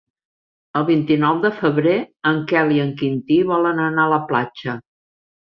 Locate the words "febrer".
1.59-1.93